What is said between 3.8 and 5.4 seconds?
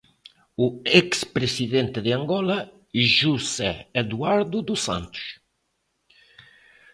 Eduardo dos Santos.